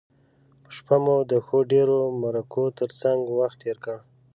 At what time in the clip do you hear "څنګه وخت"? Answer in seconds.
3.01-3.57